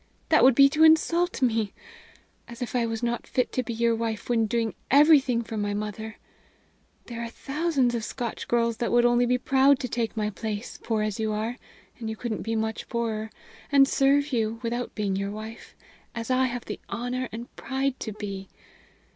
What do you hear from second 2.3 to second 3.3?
As if I was not